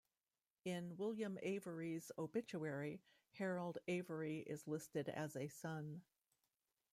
In 0.65 0.97
William 0.97 1.37
Avery's 1.43 2.11
obituary, 2.17 3.03
Harold 3.33 3.77
Avery 3.87 4.39
is 4.39 4.67
listed 4.67 5.07
as 5.09 5.35
a 5.35 5.47
son. 5.47 6.01